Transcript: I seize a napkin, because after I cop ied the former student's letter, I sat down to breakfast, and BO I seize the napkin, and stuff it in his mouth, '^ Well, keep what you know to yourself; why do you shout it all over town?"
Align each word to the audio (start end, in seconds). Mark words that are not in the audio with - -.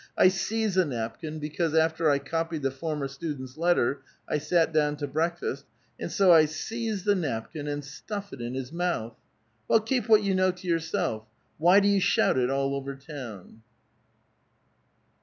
I 0.17 0.29
seize 0.29 0.77
a 0.77 0.85
napkin, 0.85 1.37
because 1.37 1.75
after 1.75 2.09
I 2.09 2.17
cop 2.17 2.51
ied 2.51 2.63
the 2.63 2.71
former 2.71 3.07
student's 3.07 3.55
letter, 3.55 4.01
I 4.27 4.39
sat 4.39 4.73
down 4.73 4.97
to 4.97 5.07
breakfast, 5.07 5.67
and 5.99 6.11
BO 6.17 6.31
I 6.31 6.45
seize 6.45 7.03
the 7.03 7.13
napkin, 7.13 7.67
and 7.67 7.85
stuff 7.85 8.33
it 8.33 8.41
in 8.41 8.55
his 8.55 8.71
mouth, 8.73 9.13
'^ 9.13 9.15
Well, 9.67 9.79
keep 9.79 10.09
what 10.09 10.23
you 10.23 10.33
know 10.33 10.49
to 10.53 10.67
yourself; 10.67 11.27
why 11.59 11.79
do 11.79 11.87
you 11.87 12.01
shout 12.01 12.39
it 12.39 12.49
all 12.49 12.73
over 12.73 12.95
town?" 12.95 13.61